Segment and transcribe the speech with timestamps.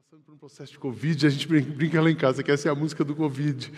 [0.00, 2.72] passando por um processo de Covid, a gente brinca lá em casa que essa é
[2.72, 3.70] a música do Covid,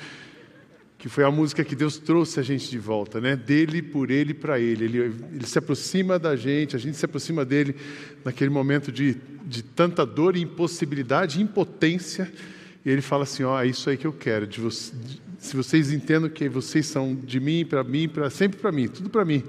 [0.96, 3.34] que foi a música que Deus trouxe a gente de volta, né?
[3.34, 4.84] Dele, por ele, para ele.
[4.84, 4.98] ele.
[4.98, 7.74] Ele se aproxima da gente, a gente se aproxima dele
[8.24, 12.32] naquele momento de, de tanta dor e impossibilidade, impotência,
[12.84, 14.46] e ele fala assim: ó, é isso aí que eu quero.
[14.46, 18.60] De você, de, se vocês entendem que vocês são de mim, para mim, para sempre
[18.60, 19.42] para mim, tudo para mim.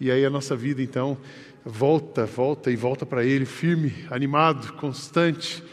[0.00, 1.18] E aí a nossa vida então
[1.64, 5.64] volta, volta e volta para Ele, firme, animado, constante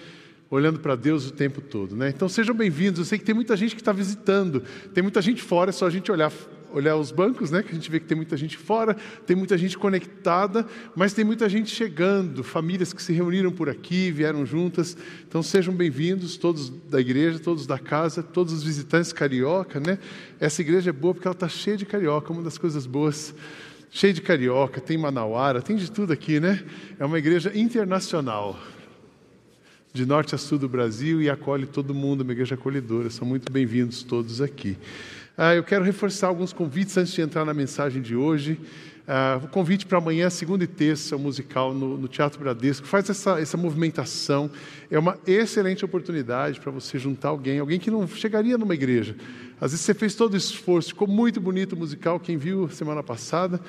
[0.50, 1.96] olhando para Deus o tempo todo.
[1.96, 2.10] Né?
[2.10, 3.00] Então sejam bem-vindos.
[3.00, 4.64] Eu sei que tem muita gente que está visitando,
[4.94, 6.32] tem muita gente fora, é só a gente olhar,
[6.74, 7.62] olhar os bancos, né?
[7.62, 8.96] que a gente vê que tem muita gente fora,
[9.28, 14.12] tem muita gente conectada, mas tem muita gente chegando, famílias que se reuniram por aqui,
[14.12, 14.98] vieram juntas.
[15.28, 19.80] Então sejam bem-vindos, todos da igreja, todos da casa, todos os visitantes carioca.
[19.80, 20.00] Né?
[20.40, 23.36] Essa igreja é boa porque ela está cheia de carioca, uma das coisas boas
[23.92, 26.64] cheia de carioca, tem manauara, tem de tudo aqui, né?
[27.00, 28.56] É uma igreja internacional
[29.92, 33.10] de norte a sul do Brasil e acolhe todo mundo, uma igreja acolhedora.
[33.10, 34.78] São muito bem-vindos todos aqui.
[35.36, 38.60] Ah, eu quero reforçar alguns convites antes de entrar na mensagem de hoje.
[39.08, 42.86] Ah, o convite para amanhã, segunda e terça, o musical no, no, Teatro Bradesco.
[42.86, 44.52] Faz essa, essa movimentação.
[44.92, 49.16] É uma excelente oportunidade para você juntar alguém, alguém que não chegaria numa igreja.
[49.60, 53.02] Às vezes você fez todo o esforço, ficou muito bonito o musical, quem viu semana
[53.02, 53.60] passada.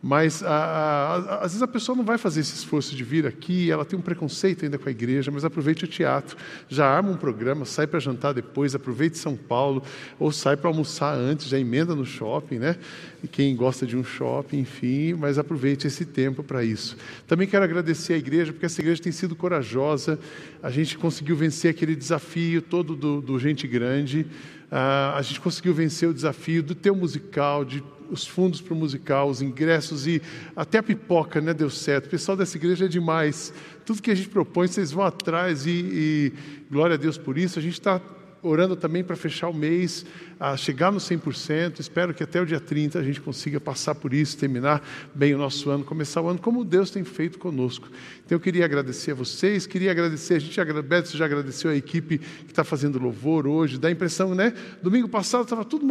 [0.00, 3.68] Mas a, a, às vezes a pessoa não vai fazer esse esforço de vir aqui,
[3.68, 6.36] ela tem um preconceito ainda com a igreja, mas aproveite o teatro,
[6.68, 9.82] já arma um programa, sai para jantar depois, aproveite São Paulo,
[10.16, 12.76] ou sai para almoçar antes, já emenda no shopping, né?
[13.24, 16.96] E quem gosta de um shopping, enfim, mas aproveite esse tempo para isso.
[17.26, 20.16] Também quero agradecer à igreja, porque essa igreja tem sido corajosa,
[20.62, 24.24] a gente conseguiu vencer aquele desafio todo do, do Gente Grande,
[24.70, 28.76] uh, a gente conseguiu vencer o desafio do teu musical, de os fundos para o
[28.76, 30.22] musical, os ingressos e
[30.56, 31.52] até a pipoca, né?
[31.52, 32.06] Deu certo.
[32.06, 33.52] O pessoal dessa igreja é demais.
[33.84, 36.32] Tudo que a gente propõe, vocês vão atrás e, e
[36.70, 37.58] glória a Deus por isso.
[37.58, 38.00] A gente está
[38.42, 40.06] orando também para fechar o mês,
[40.38, 41.80] a chegar no 100%.
[41.80, 44.82] Espero que até o dia 30 a gente consiga passar por isso, terminar
[45.14, 47.88] bem o nosso ano, começar o ano como Deus tem feito conosco.
[48.24, 52.18] Então eu queria agradecer a vocês, queria agradecer, a gente agradece, já agradeceu a equipe
[52.18, 53.78] que está fazendo louvor hoje.
[53.78, 54.54] Dá a impressão, né?
[54.82, 55.84] Domingo passado estava tudo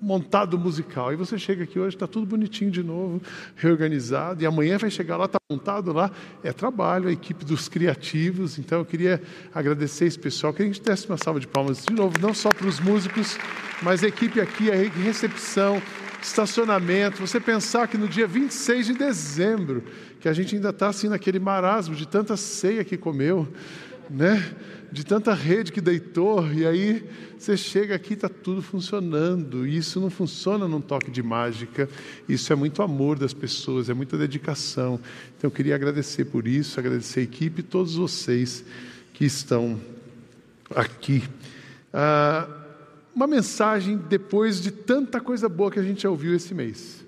[0.00, 1.12] montado musical.
[1.12, 3.20] E você chega aqui hoje, está tudo bonitinho de novo,
[3.56, 6.10] reorganizado, e amanhã vai chegar lá, está montado lá.
[6.42, 8.58] É trabalho, a equipe dos criativos.
[8.58, 9.22] Então eu queria
[9.54, 10.52] agradecer esse pessoal.
[10.52, 12.80] Queria que a gente desse uma salva de palmas de novo, não só para os
[12.80, 13.38] músicos,
[13.82, 15.80] mas a equipe aqui, a recepção,
[16.22, 17.20] estacionamento.
[17.20, 19.84] Você pensar que no dia 26 de dezembro,
[20.20, 23.48] que a gente ainda está assim naquele marasmo de tanta ceia que comeu,
[24.10, 24.54] né?
[24.92, 27.04] de tanta rede que deitou, e aí
[27.38, 29.66] você chega aqui está tudo funcionando.
[29.66, 31.88] E isso não funciona num toque de mágica,
[32.28, 35.00] isso é muito amor das pessoas, é muita dedicação.
[35.36, 38.64] Então eu queria agradecer por isso, agradecer a equipe e todos vocês
[39.12, 39.80] que estão
[40.74, 41.22] aqui.
[41.92, 42.48] Ah,
[43.14, 47.04] uma mensagem depois de tanta coisa boa que a gente já ouviu esse mês.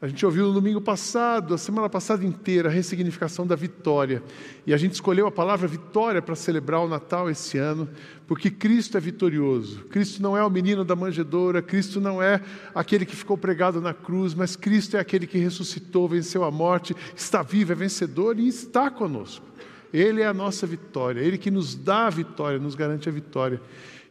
[0.00, 4.22] A gente ouviu no domingo passado, a semana passada inteira, a ressignificação da vitória.
[4.66, 7.88] E a gente escolheu a palavra vitória para celebrar o Natal esse ano,
[8.26, 9.84] porque Cristo é vitorioso.
[9.84, 12.42] Cristo não é o menino da manjedoura, Cristo não é
[12.74, 16.94] aquele que ficou pregado na cruz, mas Cristo é aquele que ressuscitou, venceu a morte,
[17.16, 19.46] está vivo, é vencedor e está conosco.
[19.94, 23.62] Ele é a nossa vitória, Ele que nos dá a vitória, nos garante a vitória.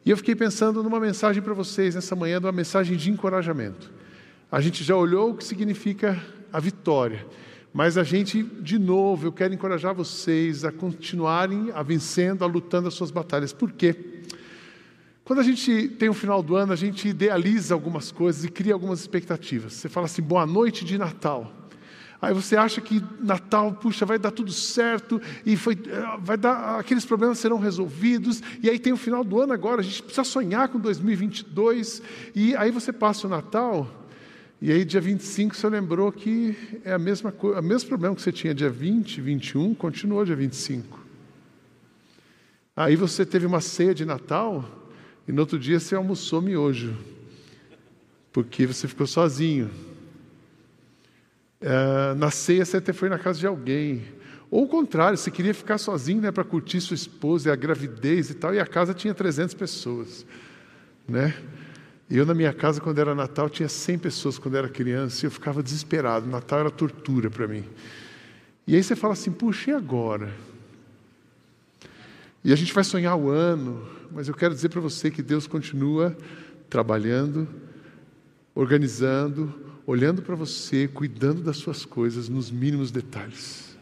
[0.03, 3.93] E eu fiquei pensando numa mensagem para vocês nessa manhã, uma mensagem de encorajamento.
[4.51, 6.21] A gente já olhou o que significa
[6.53, 7.25] a vitória,
[7.73, 12.87] mas a gente, de novo, eu quero encorajar vocês a continuarem a vencendo, a lutando
[12.87, 13.51] as suas batalhas.
[13.51, 13.95] Por quê?
[15.23, 18.73] Quando a gente tem o final do ano, a gente idealiza algumas coisas e cria
[18.73, 19.73] algumas expectativas.
[19.73, 21.51] Você fala assim, boa noite de Natal.
[22.21, 26.79] Aí você acha que Natal, puxa, vai dar tudo certo e foi, eh, vai dar,
[26.79, 28.41] aqueles problemas serão resolvidos.
[28.61, 32.01] E aí tem o final do ano agora, a gente precisa sonhar com 2022.
[32.35, 34.04] E aí você passa o Natal
[34.65, 38.21] e aí, dia 25, você lembrou que é a mesma coisa, o mesmo problema que
[38.23, 41.05] você tinha dia 20, 21, continuou dia 25.
[42.75, 44.67] Aí você teve uma ceia de Natal
[45.27, 46.97] e no outro dia você almoçou miojo,
[48.33, 49.69] porque você ficou sozinho.
[51.61, 54.01] É, na ceia você até foi na casa de alguém.
[54.49, 58.31] Ou o contrário, você queria ficar sozinho né, para curtir sua esposa e a gravidez
[58.31, 60.25] e tal, e a casa tinha 300 pessoas.
[61.07, 61.35] Né?
[62.09, 65.31] Eu, na minha casa, quando era Natal, tinha 100 pessoas quando era criança e eu
[65.31, 66.27] ficava desesperado.
[66.27, 67.63] Natal era tortura para mim.
[68.67, 70.31] E aí você fala assim: puxa, e agora?
[72.43, 75.47] E a gente vai sonhar o ano, mas eu quero dizer para você que Deus
[75.47, 76.15] continua
[76.69, 77.47] trabalhando,
[78.53, 79.51] organizando,
[79.87, 83.75] olhando para você, cuidando das suas coisas nos mínimos detalhes.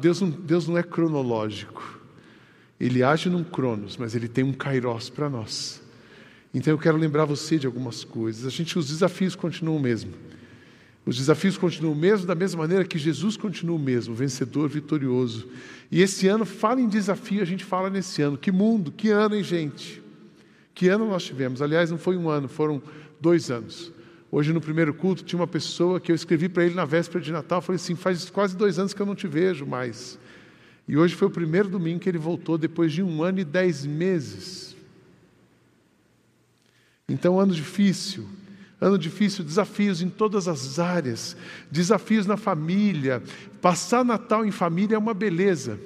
[0.00, 2.00] Deus não, Deus não é cronológico.
[2.80, 5.82] Ele age num cronos, mas ele tem um kairos para nós.
[6.52, 8.46] Então eu quero lembrar você de algumas coisas.
[8.46, 10.12] A gente, os desafios continuam o mesmo.
[11.04, 15.48] Os desafios continuam o mesmo, da mesma maneira que Jesus continua o mesmo, vencedor, vitorioso.
[15.90, 18.36] E esse ano, fala em desafio, a gente fala nesse ano.
[18.36, 20.02] Que mundo, que ano, hein, gente?
[20.74, 21.62] Que ano nós tivemos?
[21.62, 22.82] Aliás, não foi um ano, foram
[23.20, 23.90] dois anos.
[24.30, 27.32] Hoje, no primeiro culto, tinha uma pessoa que eu escrevi para ele na véspera de
[27.32, 27.62] Natal.
[27.62, 30.18] Falei assim: faz quase dois anos que eu não te vejo mais.
[30.86, 33.86] E hoje foi o primeiro domingo que ele voltou, depois de um ano e dez
[33.86, 34.67] meses.
[37.08, 38.26] Então, ano difícil.
[38.80, 41.36] Ano difícil, desafios em todas as áreas,
[41.68, 43.20] desafios na família.
[43.60, 45.80] Passar Natal em família é uma beleza.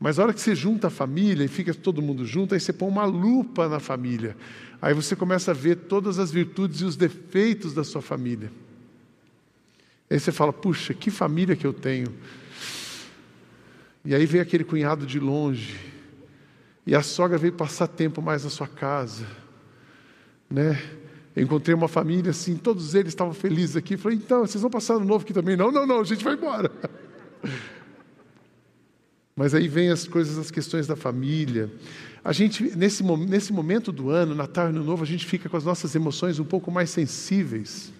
[0.00, 2.72] Mas a hora que você junta a família e fica todo mundo junto, aí você
[2.72, 4.36] põe uma lupa na família.
[4.80, 8.50] Aí você começa a ver todas as virtudes e os defeitos da sua família.
[10.08, 12.14] Aí você fala: puxa, que família que eu tenho.
[14.04, 15.78] E aí vem aquele cunhado de longe,
[16.86, 19.26] e a sogra veio passar tempo mais na sua casa,
[20.50, 20.80] né?
[21.36, 23.96] Encontrei uma família assim, todos eles estavam felizes aqui.
[23.96, 25.56] Falei, então, vocês vão passar no novo aqui também?
[25.56, 26.70] Não, não, não, a gente vai embora.
[29.36, 31.70] Mas aí vem as coisas, as questões da família.
[32.24, 35.56] A gente, nesse, nesse momento do ano, Natal e Ano Novo, a gente fica com
[35.56, 37.92] as nossas emoções um pouco mais sensíveis.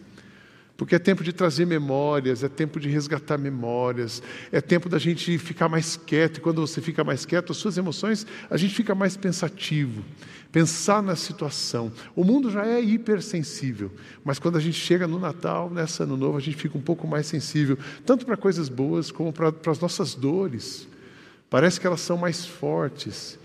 [0.79, 4.23] Porque é tempo de trazer memórias, é tempo de resgatar memórias,
[4.53, 6.37] é tempo da gente ficar mais quieto.
[6.37, 10.05] E quando você fica mais quieto, as suas emoções, a gente fica mais pensativo,
[10.53, 11.93] pensar na situação.
[12.15, 13.91] O mundo já é hipersensível,
[14.23, 17.09] mas quando a gente chega no Natal, nessa Ano Novo, a gente fica um pouco
[17.09, 17.77] mais sensível,
[18.07, 20.87] tanto para coisas boas como para, as nossas dores.
[21.51, 23.37] Parece que elas são mais fortes.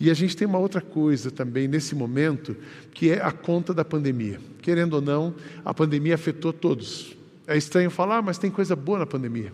[0.00, 2.56] E a gente tem uma outra coisa também nesse momento,
[2.92, 4.40] que é a conta da pandemia.
[4.60, 5.34] Querendo ou não,
[5.64, 7.16] a pandemia afetou todos.
[7.46, 9.52] É estranho falar, mas tem coisa boa na pandemia.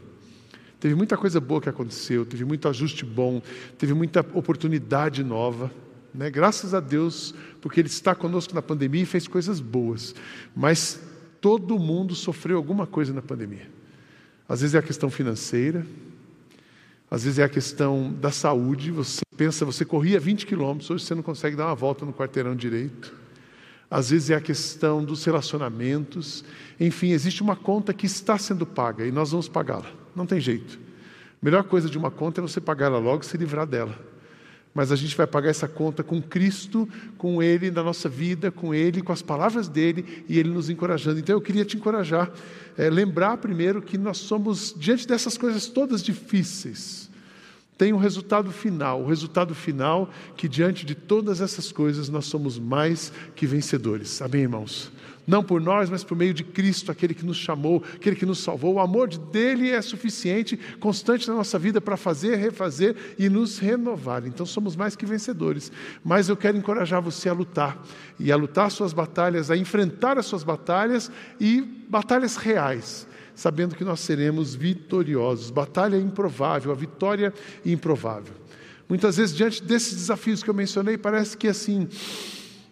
[0.80, 3.42] Teve muita coisa boa que aconteceu, teve muito ajuste bom,
[3.76, 5.70] teve muita oportunidade nova.
[6.14, 6.30] Né?
[6.30, 10.14] Graças a Deus, porque Ele está conosco na pandemia e fez coisas boas.
[10.54, 11.00] Mas
[11.40, 13.68] todo mundo sofreu alguma coisa na pandemia.
[14.48, 15.84] Às vezes é a questão financeira,
[17.10, 18.90] às vezes é a questão da saúde.
[18.90, 22.54] Você pensa, você corria 20 quilômetros, hoje você não consegue dar uma volta no quarteirão
[22.54, 23.14] direito.
[23.90, 26.44] Às vezes é a questão dos relacionamentos.
[26.78, 29.90] Enfim, existe uma conta que está sendo paga e nós vamos pagá-la.
[30.14, 30.78] Não tem jeito.
[31.40, 33.98] A melhor coisa de uma conta é você pagar ela logo e se livrar dela.
[34.78, 38.72] Mas a gente vai pagar essa conta com Cristo, com Ele na nossa vida, com
[38.72, 41.18] Ele, com as palavras dele e Ele nos encorajando.
[41.18, 42.30] Então eu queria te encorajar
[42.76, 47.10] é, lembrar primeiro que nós somos, diante dessas coisas todas difíceis,
[47.76, 49.02] tem um resultado final.
[49.02, 54.22] O resultado final que, diante de todas essas coisas, nós somos mais que vencedores.
[54.22, 54.92] Amém, irmãos?
[55.28, 58.38] Não por nós, mas por meio de Cristo, aquele que nos chamou, aquele que nos
[58.38, 58.76] salvou.
[58.76, 64.26] O amor dele é suficiente, constante na nossa vida para fazer, refazer e nos renovar.
[64.26, 65.70] Então somos mais que vencedores.
[66.02, 67.78] Mas eu quero encorajar você a lutar
[68.18, 73.84] e a lutar suas batalhas, a enfrentar as suas batalhas e batalhas reais sabendo que
[73.84, 75.50] nós seremos vitoriosos.
[75.50, 77.32] Batalha improvável, a vitória
[77.64, 78.34] improvável.
[78.88, 81.86] Muitas vezes, diante desses desafios que eu mencionei, parece que assim,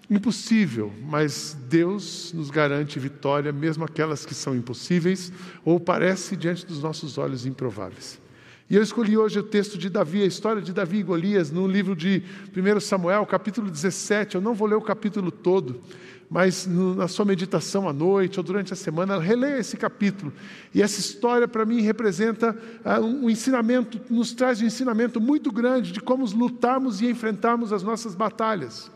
[0.08, 5.32] impossível, mas Deus nos garante vitória, mesmo aquelas que são impossíveis
[5.64, 8.20] ou parece diante dos nossos olhos improváveis.
[8.68, 11.68] E eu escolhi hoje o texto de Davi, a história de Davi e Golias, no
[11.68, 12.22] livro de
[12.56, 14.36] 1 Samuel, capítulo 17.
[14.36, 15.80] Eu não vou ler o capítulo todo,
[16.28, 20.32] mas na sua meditação à noite ou durante a semana, releia esse capítulo.
[20.74, 25.92] E essa história, para mim, representa uh, um ensinamento, nos traz um ensinamento muito grande
[25.92, 28.90] de como lutarmos e enfrentarmos as nossas batalhas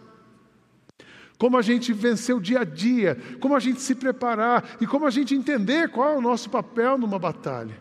[1.40, 5.06] como a gente vencer o dia a dia, como a gente se preparar e como
[5.06, 7.74] a gente entender qual é o nosso papel numa batalha,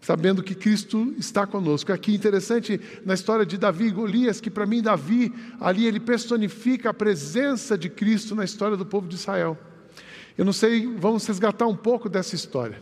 [0.00, 1.92] sabendo que Cristo está conosco.
[1.92, 6.90] Aqui interessante na história de Davi e Golias, que para mim Davi ali ele personifica
[6.90, 9.58] a presença de Cristo na história do povo de Israel.
[10.38, 12.80] Eu não sei, vamos resgatar um pouco dessa história.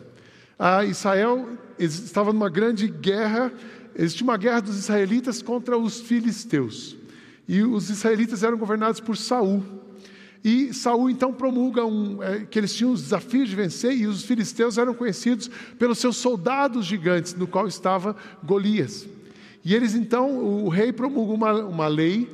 [0.59, 3.51] A Israel estava numa grande guerra,
[3.97, 6.95] existia uma guerra dos israelitas contra os filisteus.
[7.49, 9.83] E os israelitas eram governados por Saul.
[10.45, 14.25] E Saul então promulga um, é, que eles tinham os desafios de vencer, e os
[14.25, 19.09] filisteus eram conhecidos pelos seus soldados gigantes, no qual estava Golias.
[19.65, 22.31] E eles então, o rei promulga uma, uma lei,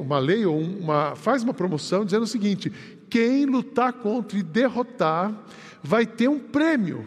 [0.00, 2.72] uma lei ou uma, faz uma promoção dizendo o seguinte:
[3.10, 5.34] quem lutar contra e derrotar
[5.82, 7.04] vai ter um prêmio.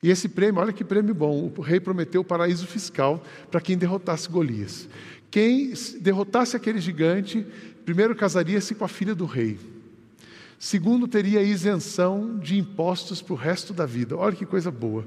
[0.00, 3.76] E esse prêmio, olha que prêmio bom, o rei prometeu o paraíso fiscal para quem
[3.76, 4.88] derrotasse Golias.
[5.30, 7.46] Quem derrotasse aquele gigante
[7.84, 9.58] Primeiro, casaria-se com a filha do rei.
[10.58, 14.16] Segundo, teria isenção de impostos para o resto da vida.
[14.16, 15.04] Olha que coisa boa.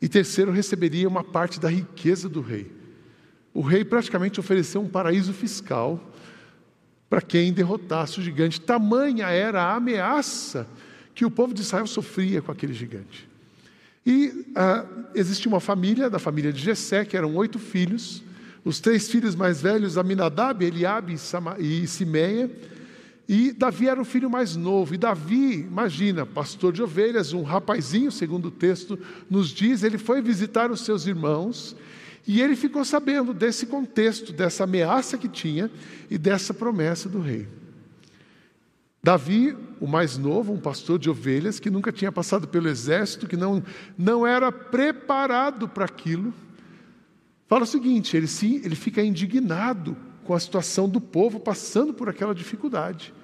[0.00, 2.70] E terceiro, receberia uma parte da riqueza do rei.
[3.54, 6.12] o rei praticamente ofereceu um paraíso fiscal
[7.08, 8.60] para quem derrotasse o gigante.
[8.60, 10.68] Tamanha era a ameaça
[11.14, 13.26] que o povo de Israel sofria com aquele gigante.
[14.04, 14.84] E ah,
[15.14, 18.22] existia uma família, da família de Jessé, que eram oito filhos,
[18.66, 21.16] os três filhos mais velhos, Aminadab, Eliabe
[21.60, 22.50] e Simeia,
[23.28, 24.92] e Davi era o filho mais novo.
[24.92, 28.98] E Davi, imagina, pastor de ovelhas, um rapazinho, segundo o texto
[29.30, 31.76] nos diz, ele foi visitar os seus irmãos
[32.26, 35.70] e ele ficou sabendo desse contexto, dessa ameaça que tinha
[36.10, 37.46] e dessa promessa do rei.
[39.00, 43.36] Davi, o mais novo, um pastor de ovelhas, que nunca tinha passado pelo exército, que
[43.36, 43.62] não,
[43.96, 46.34] não era preparado para aquilo,
[47.46, 52.08] fala o seguinte: ele, sim, ele fica indignado com a situação do povo passando por
[52.08, 53.14] aquela dificuldade.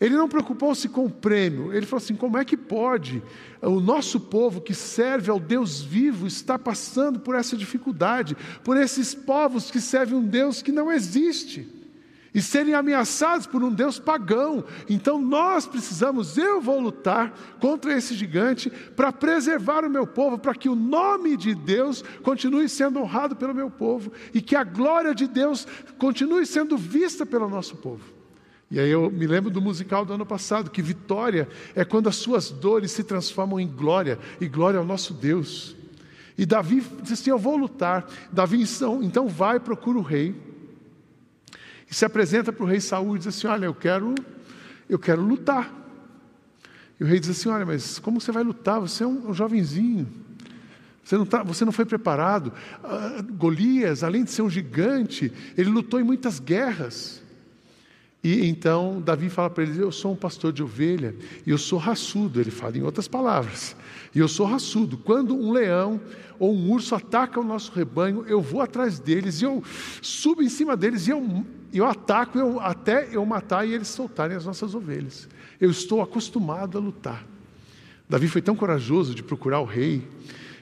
[0.00, 3.22] Ele não preocupou-se com o prêmio, ele falou assim: como é que pode
[3.60, 9.14] o nosso povo que serve ao Deus vivo estar passando por essa dificuldade, por esses
[9.14, 11.81] povos que servem um Deus que não existe
[12.34, 14.64] e serem ameaçados por um Deus pagão?
[14.88, 20.54] Então nós precisamos, eu vou lutar contra esse gigante para preservar o meu povo, para
[20.54, 25.14] que o nome de Deus continue sendo honrado pelo meu povo e que a glória
[25.14, 25.66] de Deus
[25.98, 28.22] continue sendo vista pelo nosso povo.
[28.72, 32.16] E aí eu me lembro do musical do ano passado, que vitória é quando as
[32.16, 35.76] suas dores se transformam em glória, e glória ao nosso Deus.
[36.38, 38.06] E Davi disse assim: Eu vou lutar.
[38.32, 40.34] Davi então, então vai, procura o rei,
[41.92, 44.14] e se apresenta para o rei Saul e diz assim: Olha, eu quero,
[44.88, 45.70] eu quero lutar.
[46.98, 48.80] E o rei diz assim: Olha, mas como você vai lutar?
[48.80, 50.08] Você é um, um jovenzinho.
[51.04, 52.50] Você não, tá, você não foi preparado.
[52.82, 57.22] Uh, Golias, além de ser um gigante, ele lutou em muitas guerras.
[58.24, 61.14] E então Davi fala para ele: Eu sou um pastor de ovelha
[61.46, 62.40] e eu sou raçudo.
[62.40, 63.76] Ele fala em outras palavras.
[64.14, 64.96] E eu sou raçudo.
[64.96, 66.00] Quando um leão
[66.38, 69.62] ou um urso ataca o nosso rebanho, eu vou atrás deles e eu
[70.00, 71.44] subo em cima deles e eu,
[71.78, 75.28] eu ataco eu, até eu matar e eles soltarem as nossas ovelhas.
[75.60, 77.26] Eu estou acostumado a lutar.
[78.08, 80.06] Davi foi tão corajoso de procurar o rei.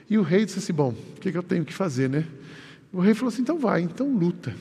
[0.09, 2.25] E o rei disse assim: Bom, o que, que eu tenho que fazer, né?
[2.93, 4.55] O rei falou assim: Então vai, então luta.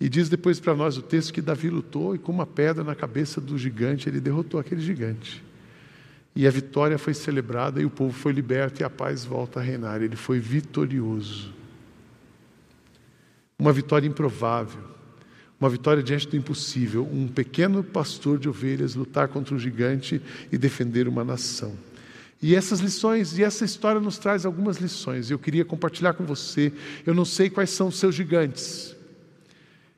[0.00, 2.94] E diz depois para nós o texto que Davi lutou e com uma pedra na
[2.94, 5.40] cabeça do gigante, ele derrotou aquele gigante.
[6.34, 9.62] E a vitória foi celebrada e o povo foi liberto e a paz volta a
[9.62, 10.02] reinar.
[10.02, 11.52] Ele foi vitorioso.
[13.56, 14.82] Uma vitória improvável,
[15.62, 17.08] uma vitória diante do impossível.
[17.12, 21.72] Um pequeno pastor de ovelhas lutar contra um gigante e defender uma nação.
[22.42, 25.30] E essas lições, e essa história nos traz algumas lições.
[25.30, 26.72] Eu queria compartilhar com você.
[27.06, 28.96] Eu não sei quais são os seus gigantes.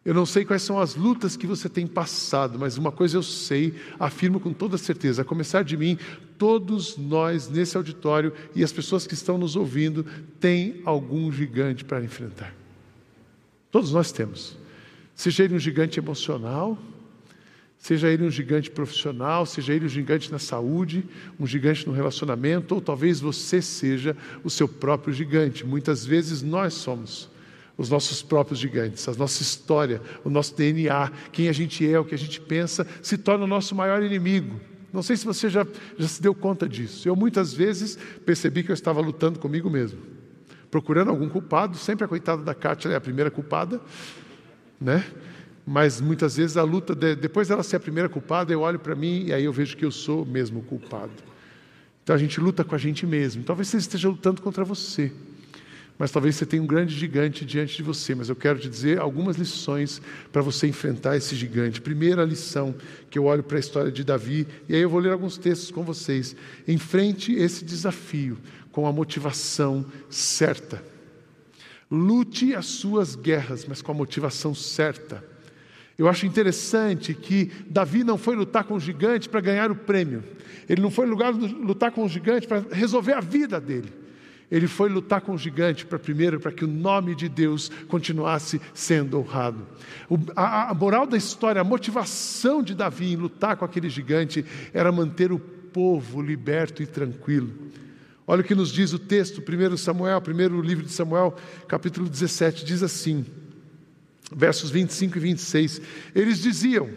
[0.04, 3.22] Eu não sei quais são as lutas que você tem passado, mas uma coisa eu
[3.22, 5.96] sei, afirmo com toda certeza, a começar de mim,
[6.36, 10.04] todos nós nesse auditório e as pessoas que estão nos ouvindo
[10.38, 12.54] têm algum gigante para enfrentar.
[13.70, 14.62] Todos nós temos.
[15.14, 16.78] Seja ele um gigante emocional,
[17.78, 21.04] seja ele um gigante profissional, seja ele um gigante na saúde,
[21.38, 25.66] um gigante no relacionamento, ou talvez você seja o seu próprio gigante.
[25.66, 27.30] Muitas vezes nós somos
[27.76, 32.04] os nossos próprios gigantes, a nossa história, o nosso DNA, quem a gente é, o
[32.04, 34.60] que a gente pensa, se torna o nosso maior inimigo.
[34.92, 35.66] Não sei se você já,
[35.98, 37.08] já se deu conta disso.
[37.08, 39.98] Eu muitas vezes percebi que eu estava lutando comigo mesmo,
[40.70, 43.80] procurando algum culpado, sempre a coitada da Kátia é a primeira culpada,
[44.84, 45.04] né?
[45.66, 48.94] Mas muitas vezes a luta, de, depois dela ser a primeira culpada, eu olho para
[48.94, 51.12] mim e aí eu vejo que eu sou mesmo culpado.
[52.02, 53.42] Então a gente luta com a gente mesmo.
[53.42, 55.10] Talvez você esteja lutando contra você
[55.98, 58.14] mas talvez você tenha um grande gigante diante de você.
[58.14, 61.80] Mas eu quero te dizer algumas lições para você enfrentar esse gigante.
[61.80, 62.74] Primeira lição
[63.10, 65.70] que eu olho para a história de Davi, e aí eu vou ler alguns textos
[65.70, 66.34] com vocês.
[66.66, 68.38] Enfrente esse desafio
[68.72, 70.82] com a motivação certa.
[71.94, 75.24] Lute as suas guerras, mas com a motivação certa.
[75.96, 80.24] Eu acho interessante que Davi não foi lutar com o gigante para ganhar o prêmio.
[80.68, 83.92] Ele não foi lutar com o gigante para resolver a vida dele.
[84.50, 88.60] Ele foi lutar com o gigante para primeiro para que o nome de Deus continuasse
[88.72, 89.66] sendo honrado.
[90.08, 94.44] O, a, a moral da história, a motivação de Davi em lutar com aquele gigante
[94.72, 97.50] era manter o povo liberto e tranquilo.
[98.26, 101.34] Olha o que nos diz o texto, 1 Samuel, primeiro livro de Samuel,
[101.68, 103.26] capítulo 17, diz assim,
[104.34, 105.80] versos 25 e 26.
[106.14, 106.88] Eles diziam: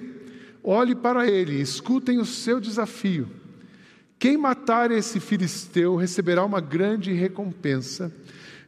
[0.63, 3.27] Olhe para ele, escutem o seu desafio.
[4.17, 8.11] Quem matar esse filisteu receberá uma grande recompensa,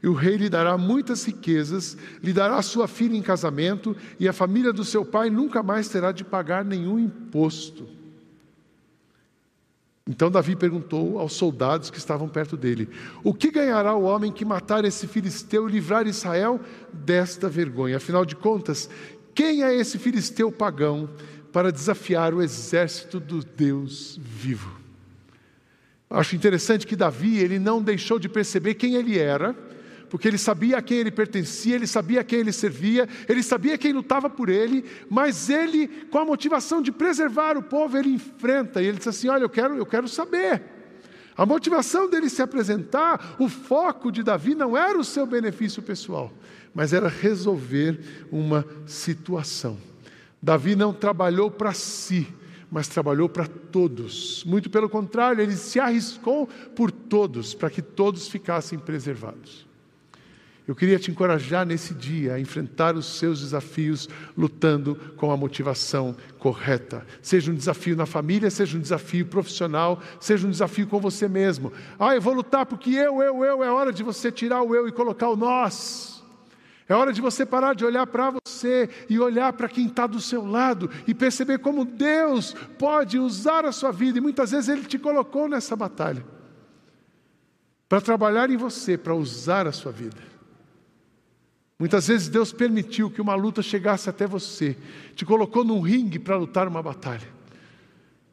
[0.04, 4.34] e o rei lhe dará muitas riquezas, lhe dará sua filha em casamento, e a
[4.34, 7.99] família do seu pai nunca mais terá de pagar nenhum imposto.
[10.10, 12.90] Então Davi perguntou aos soldados que estavam perto dele:
[13.24, 16.60] O que ganhará o homem que matar esse filisteu e livrar Israel
[16.92, 17.98] desta vergonha?
[17.98, 18.90] Afinal de contas,
[19.36, 21.08] quem é esse filisteu pagão
[21.54, 24.80] para desafiar o exército do Deus vivo?
[26.10, 29.56] Acho interessante que Davi ele não deixou de perceber quem ele era
[30.10, 33.78] porque ele sabia a quem ele pertencia, ele sabia a quem ele servia, ele sabia
[33.78, 38.82] quem lutava por ele, mas ele, com a motivação de preservar o povo, ele enfrenta
[38.82, 40.62] e ele diz assim: Olha, eu quero, eu quero saber.
[41.38, 46.34] A motivação dele se apresentar, o foco de Davi não era o seu benefício pessoal,
[46.74, 49.78] mas era resolver uma situação.
[50.42, 52.28] Davi não trabalhou para si,
[52.72, 54.44] mas trabalhou para todos.
[54.44, 59.69] Muito pelo contrário, ele se arriscou por todos, para que todos ficassem preservados.
[60.70, 64.08] Eu queria te encorajar nesse dia a enfrentar os seus desafios
[64.38, 67.04] lutando com a motivação correta.
[67.24, 71.74] Seja um desafio na família, seja um desafio profissional, seja um desafio com você mesmo.
[71.98, 74.88] Ah, eu vou lutar porque eu, eu, eu, é hora de você tirar o eu
[74.88, 76.24] e colocar o nós.
[76.88, 80.22] É hora de você parar de olhar para você e olhar para quem está do
[80.22, 84.20] seu lado e perceber como Deus pode usar a sua vida.
[84.20, 86.24] E muitas vezes Ele te colocou nessa batalha
[87.88, 90.29] para trabalhar em você, para usar a sua vida.
[91.80, 94.76] Muitas vezes Deus permitiu que uma luta chegasse até você,
[95.16, 97.28] te colocou num ringue para lutar uma batalha,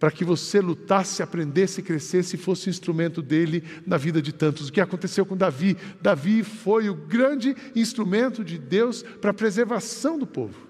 [0.00, 4.68] para que você lutasse, aprendesse, crescesse e fosse instrumento dele na vida de tantos.
[4.68, 5.76] O que aconteceu com Davi?
[6.02, 10.65] Davi foi o grande instrumento de Deus para a preservação do povo.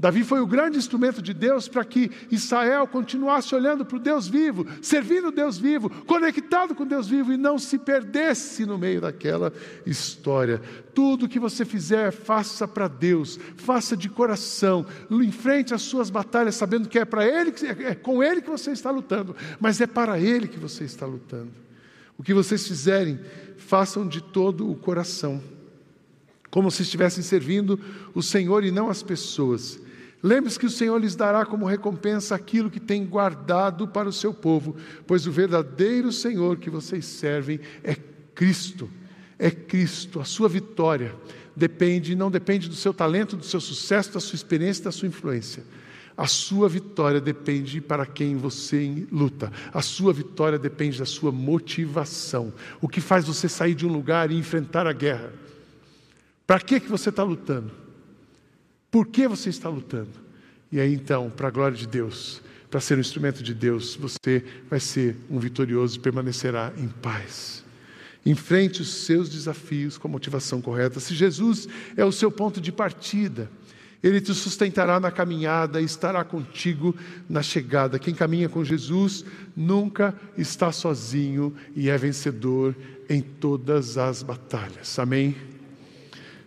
[0.00, 4.26] Davi foi o grande instrumento de Deus para que Israel continuasse olhando para o Deus
[4.26, 9.02] vivo, servindo o Deus vivo, conectado com Deus vivo e não se perdesse no meio
[9.02, 9.52] daquela
[9.84, 10.62] história.
[10.94, 16.88] Tudo que você fizer, faça para Deus, faça de coração, enfrente as suas batalhas, sabendo
[16.88, 17.52] que é para Ele,
[17.84, 21.52] é com Ele que você está lutando, mas é para Ele que você está lutando.
[22.16, 23.20] O que vocês fizerem,
[23.58, 25.42] façam de todo o coração,
[26.50, 27.78] como se estivessem servindo
[28.14, 29.78] o Senhor e não as pessoas.
[30.22, 34.34] Lembre-se que o Senhor lhes dará como recompensa aquilo que tem guardado para o seu
[34.34, 37.96] povo, pois o verdadeiro Senhor que vocês servem é
[38.34, 38.90] Cristo.
[39.38, 40.20] É Cristo.
[40.20, 41.14] A sua vitória
[41.56, 45.64] depende, não depende do seu talento, do seu sucesso, da sua experiência, da sua influência.
[46.14, 49.50] A sua vitória depende para quem você luta.
[49.72, 52.52] A sua vitória depende da sua motivação.
[52.78, 55.32] O que faz você sair de um lugar e enfrentar a guerra?
[56.46, 57.79] Para que, que você está lutando?
[58.90, 60.30] Por que você está lutando?
[60.72, 64.44] E aí então, para a glória de Deus, para ser um instrumento de Deus, você
[64.68, 67.64] vai ser um vitorioso e permanecerá em paz.
[68.24, 71.00] Enfrente os seus desafios com a motivação correta.
[71.00, 73.50] Se Jesus é o seu ponto de partida,
[74.02, 76.94] ele te sustentará na caminhada e estará contigo
[77.28, 77.98] na chegada.
[77.98, 79.24] Quem caminha com Jesus
[79.56, 82.74] nunca está sozinho e é vencedor
[83.08, 84.98] em todas as batalhas.
[84.98, 85.36] Amém?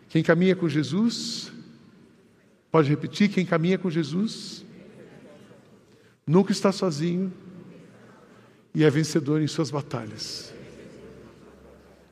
[0.09, 1.52] Quem caminha com Jesus
[2.73, 4.65] Pode repetir: quem caminha com Jesus
[6.25, 7.31] nunca está sozinho
[8.73, 10.51] e é vencedor em suas batalhas.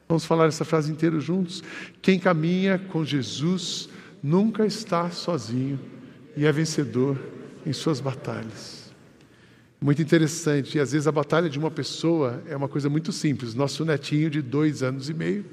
[0.07, 1.63] Vamos falar essa frase inteira juntos?
[1.99, 3.89] Quem caminha com Jesus
[4.21, 5.79] nunca está sozinho
[6.37, 7.17] e é vencedor
[7.65, 8.93] em suas batalhas.
[9.81, 13.55] Muito interessante, e às vezes a batalha de uma pessoa é uma coisa muito simples.
[13.55, 15.43] Nosso netinho de dois anos e meio,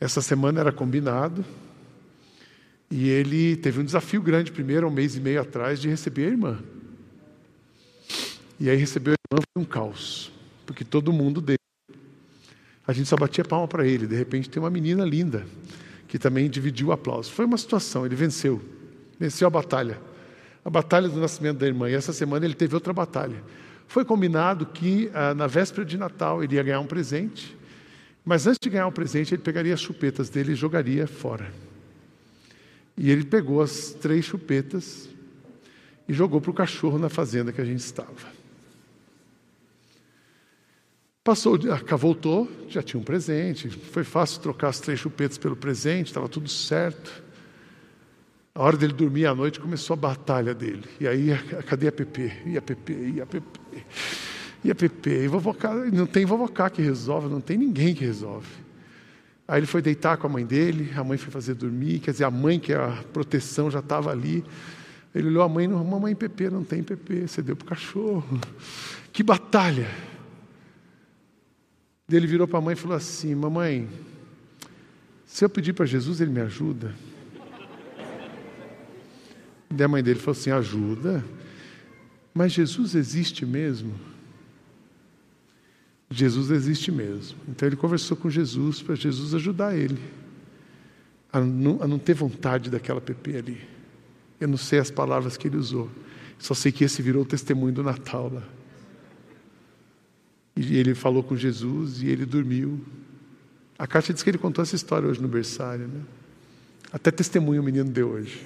[0.00, 1.44] essa semana era combinado,
[2.90, 6.30] e ele teve um desafio grande primeiro, um mês e meio atrás, de receber a
[6.30, 6.58] irmã.
[8.58, 10.32] E aí recebeu a irmã foi um caos,
[10.66, 11.58] porque todo mundo deu.
[12.86, 14.06] A gente só batia palma para ele.
[14.06, 15.46] De repente tem uma menina linda
[16.08, 17.30] que também dividiu o aplauso.
[17.30, 18.62] Foi uma situação, ele venceu,
[19.20, 20.00] venceu a batalha,
[20.64, 21.90] a batalha do nascimento da irmã.
[21.90, 23.42] E essa semana ele teve outra batalha.
[23.86, 27.54] Foi combinado que ah, na véspera de Natal ele ia ganhar um presente,
[28.24, 31.52] mas antes de ganhar um presente ele pegaria as chupetas dele e jogaria fora.
[32.98, 35.08] E ele pegou as três chupetas
[36.08, 38.36] e jogou para o cachorro na fazenda que a gente estava.
[41.22, 41.56] Passou,
[41.96, 43.68] voltou, já tinha um presente.
[43.68, 47.22] Foi fácil trocar as três chupetas pelo presente, estava tudo certo.
[48.52, 50.84] A hora dele dormir à noite começou a batalha dele.
[50.98, 51.28] E aí,
[51.66, 52.32] cadê a PP?
[52.46, 52.92] E a PP?
[52.92, 53.50] E a PP?
[54.64, 55.24] E a PP?
[55.24, 58.48] E vovocá, não tem vovocá que resolve, não tem ninguém que resolve.
[59.48, 62.24] Aí ele foi deitar com a mãe dele, a mãe foi fazer dormir, quer dizer,
[62.24, 64.44] a mãe, que é a proteção, já estava ali.
[65.14, 68.38] Ele olhou a mãe, não, mamãe PP, não tem PP, você deu para o cachorro.
[69.10, 69.88] Que batalha!
[72.10, 73.88] Ele virou para a mãe e falou assim: Mamãe,
[75.26, 76.94] se eu pedir para Jesus, ele me ajuda?
[79.76, 81.24] E a mãe dele falou assim: Ajuda?
[82.32, 83.92] Mas Jesus existe mesmo?
[86.10, 87.38] Jesus existe mesmo.
[87.48, 89.98] Então ele conversou com Jesus para Jesus ajudar ele
[91.32, 93.60] a não, a não ter vontade daquela PP ali.
[94.40, 95.90] Eu não sei as palavras que ele usou,
[96.38, 98.42] só sei que esse virou o testemunho do Natal lá.
[100.56, 102.80] E ele falou com Jesus e ele dormiu.
[103.78, 106.00] A carta diz que ele contou essa história hoje no berçário, né?
[106.92, 108.44] Até testemunho o menino deu hoje.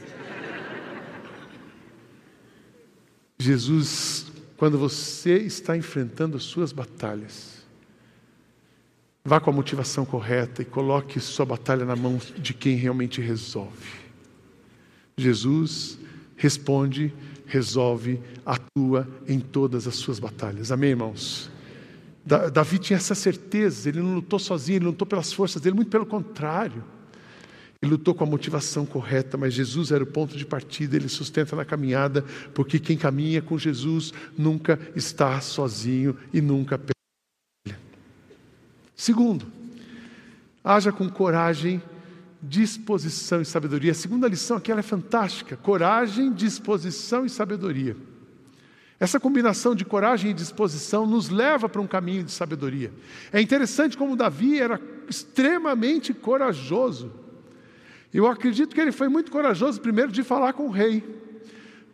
[3.38, 4.30] Jesus,
[4.62, 7.66] quando você está enfrentando as suas batalhas,
[9.24, 13.88] vá com a motivação correta e coloque sua batalha na mão de quem realmente resolve.
[15.16, 15.98] Jesus
[16.36, 17.12] responde,
[17.44, 20.70] resolve, atua em todas as suas batalhas.
[20.70, 21.50] Amém, irmãos?
[22.24, 26.06] Davi tinha essa certeza, ele não lutou sozinho, ele lutou pelas forças dele, muito pelo
[26.06, 26.84] contrário.
[27.82, 31.56] Ele lutou com a motivação correta, mas Jesus era o ponto de partida, ele sustenta
[31.56, 37.76] na caminhada, porque quem caminha com Jesus nunca está sozinho e nunca perde.
[38.94, 39.46] Segundo,
[40.62, 41.82] haja com coragem,
[42.40, 43.90] disposição e sabedoria.
[43.90, 47.96] A segunda lição aqui é fantástica: coragem, disposição e sabedoria.
[49.00, 52.92] Essa combinação de coragem e disposição nos leva para um caminho de sabedoria.
[53.32, 57.21] É interessante como Davi era extremamente corajoso.
[58.12, 61.02] Eu acredito que ele foi muito corajoso, primeiro, de falar com o rei.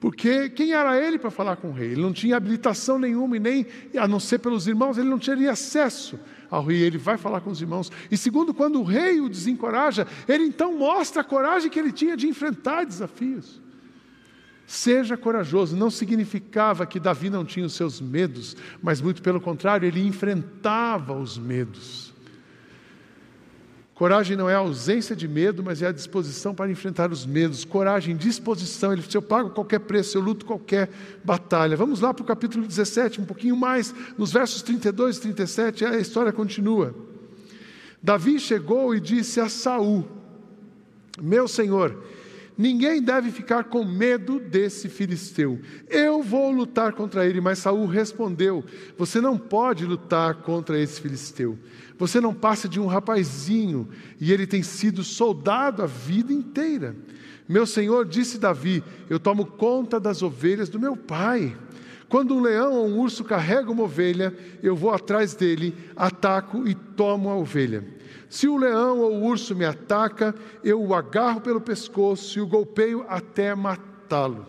[0.00, 1.92] Porque quem era ele para falar com o rei?
[1.92, 5.52] Ele não tinha habilitação nenhuma, e nem, a não ser pelos irmãos, ele não teria
[5.52, 6.18] acesso
[6.50, 6.82] ao rei.
[6.82, 7.90] Ele vai falar com os irmãos.
[8.10, 12.16] E segundo, quando o rei o desencoraja, ele então mostra a coragem que ele tinha
[12.16, 13.60] de enfrentar desafios.
[14.66, 19.86] Seja corajoso, não significava que Davi não tinha os seus medos, mas muito pelo contrário,
[19.86, 22.07] ele enfrentava os medos.
[23.98, 27.64] Coragem não é a ausência de medo, mas é a disposição para enfrentar os medos.
[27.64, 28.92] Coragem, disposição.
[28.92, 30.88] Ele disse: Eu pago qualquer preço, eu luto qualquer
[31.24, 31.76] batalha.
[31.76, 35.98] Vamos lá para o capítulo 17, um pouquinho mais, nos versos 32 e 37, a
[35.98, 36.94] história continua.
[38.00, 40.06] Davi chegou e disse a Saul:
[41.20, 42.00] Meu senhor,
[42.58, 45.58] ninguém deve ficar com medo desse filisteu.
[45.88, 47.40] Eu vou lutar contra ele.
[47.40, 48.64] Mas Saul respondeu:
[48.98, 51.56] Você não pode lutar contra esse filisteu
[51.98, 53.88] você não passa de um rapazinho
[54.20, 56.94] e ele tem sido soldado a vida inteira.
[57.48, 61.56] Meu senhor disse Davi: Eu tomo conta das ovelhas do meu pai.
[62.08, 66.74] Quando um leão ou um urso carrega uma ovelha, eu vou atrás dele, ataco e
[66.74, 67.84] tomo a ovelha.
[68.28, 72.46] Se o leão ou o urso me ataca, eu o agarro pelo pescoço e o
[72.46, 74.46] golpeio até matá-lo.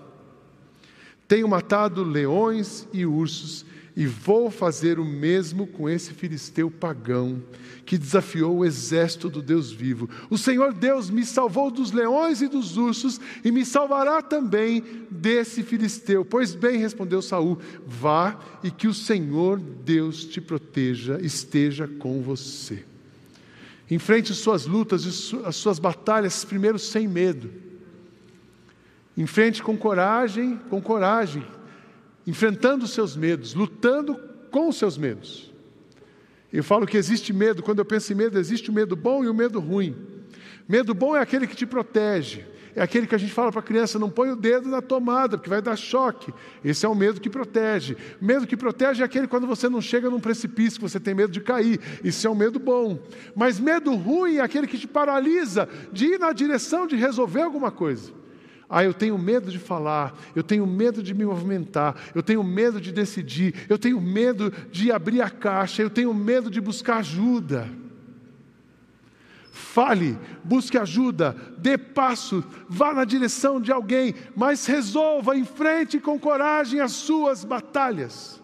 [1.27, 3.65] Tenho matado leões e ursos
[3.95, 7.43] e vou fazer o mesmo com esse filisteu pagão
[7.85, 10.09] que desafiou o exército do Deus vivo.
[10.29, 15.63] O Senhor Deus me salvou dos leões e dos ursos e me salvará também desse
[15.63, 16.23] filisteu.
[16.23, 22.88] Pois bem, respondeu Saul: Vá e que o Senhor Deus te proteja, esteja com você.
[23.89, 27.51] Enfrente suas lutas e as suas batalhas primeiro sem medo.
[29.17, 31.45] Enfrente com coragem, com coragem,
[32.25, 34.15] enfrentando os seus medos, lutando
[34.51, 35.51] com os seus medos.
[36.53, 39.27] Eu falo que existe medo, quando eu penso em medo, existe o medo bom e
[39.27, 39.95] o medo ruim.
[40.67, 43.63] Medo bom é aquele que te protege, é aquele que a gente fala para a
[43.63, 46.33] criança: não põe o dedo na tomada, porque vai dar choque.
[46.63, 47.97] Esse é o medo que protege.
[48.21, 51.31] Medo que protege é aquele quando você não chega num precipício, que você tem medo
[51.31, 51.79] de cair.
[52.03, 52.99] Isso é um medo bom.
[53.35, 57.71] Mas medo ruim é aquele que te paralisa de ir na direção de resolver alguma
[57.71, 58.19] coisa.
[58.69, 62.79] Ah, eu tenho medo de falar, eu tenho medo de me movimentar, eu tenho medo
[62.79, 67.67] de decidir, eu tenho medo de abrir a caixa, eu tenho medo de buscar ajuda.
[69.59, 76.79] Fale, busque ajuda, dê passo, vá na direção de alguém, mas resolva, enfrente com coragem
[76.79, 78.41] as suas batalhas.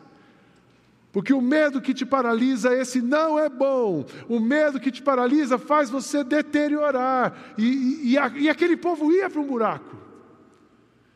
[1.14, 4.06] Porque o medo que te paralisa, esse não é bom.
[4.28, 7.56] O medo que te paralisa faz você deteriorar.
[7.58, 9.96] E, e, e, aquele povo ia para um buraco.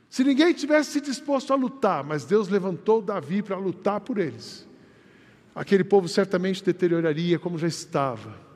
[0.09, 4.65] Se ninguém tivesse disposto a lutar, mas Deus levantou Davi para lutar por eles,
[5.53, 8.48] aquele povo certamente deterioraria como já estava.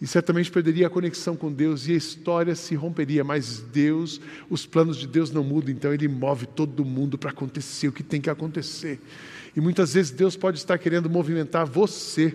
[0.00, 4.64] E certamente perderia a conexão com Deus e a história se romperia, mas Deus, os
[4.64, 8.20] planos de Deus não mudam, então Ele move todo mundo para acontecer o que tem
[8.20, 9.00] que acontecer.
[9.56, 12.32] E muitas vezes Deus pode estar querendo movimentar você.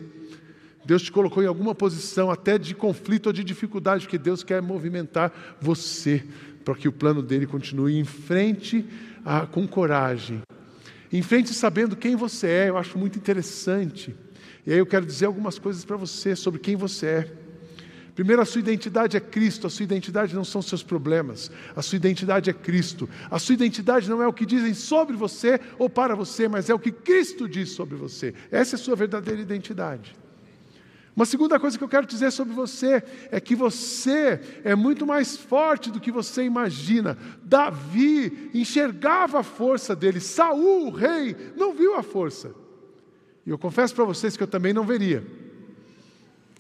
[0.86, 4.62] Deus te colocou em alguma posição até de conflito ou de dificuldade, porque Deus quer
[4.62, 6.21] movimentar você
[6.65, 8.86] para que o plano dele continue em frente
[9.52, 10.41] com coragem.
[11.13, 14.13] Em frente sabendo quem você é, eu acho muito interessante.
[14.65, 17.42] E aí eu quero dizer algumas coisas para você sobre quem você é.
[18.15, 21.95] Primeiro, a sua identidade é Cristo, a sua identidade não são seus problemas, a sua
[21.95, 23.10] identidade é Cristo.
[23.30, 26.73] A sua identidade não é o que dizem sobre você ou para você, mas é
[26.73, 28.36] o que Cristo diz sobre você.
[28.52, 30.15] Essa é a sua verdadeira identidade.
[31.15, 35.36] Uma segunda coisa que eu quero dizer sobre você é que você é muito mais
[35.36, 37.17] forte do que você imagina.
[37.43, 42.54] Davi enxergava a força dele, Saul, o rei, não viu a força.
[43.45, 45.42] E eu confesso para vocês que eu também não veria.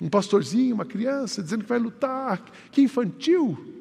[0.01, 3.73] Um pastorzinho, uma criança, dizendo que vai lutar, que infantil.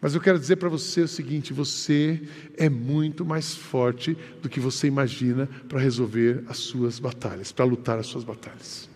[0.00, 2.22] Mas eu quero dizer para você o seguinte: você
[2.56, 7.98] é muito mais forte do que você imagina para resolver as suas batalhas, para lutar
[7.98, 8.88] as suas batalhas.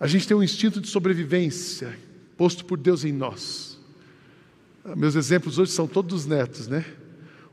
[0.00, 1.96] A gente tem um instinto de sobrevivência
[2.36, 3.78] posto por Deus em nós.
[4.96, 6.84] Meus exemplos hoje são todos netos, né?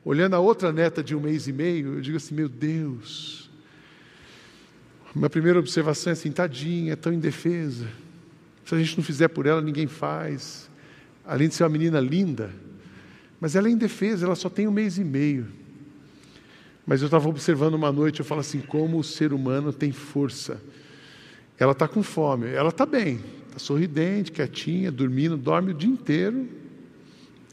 [0.05, 3.44] Olhando a outra neta de um mês e meio, eu digo assim: meu Deus,
[5.15, 7.87] minha primeira observação é assim: tadinha, é tão indefesa.
[8.65, 10.69] Se a gente não fizer por ela, ninguém faz.
[11.25, 12.51] Além de ser uma menina linda,
[13.39, 15.47] mas ela é indefesa, ela só tem um mês e meio.
[16.85, 20.61] Mas eu estava observando uma noite, eu falo assim: como o ser humano tem força.
[21.57, 26.49] Ela está com fome, ela está bem, está sorridente, quietinha, dormindo, dorme o dia inteiro,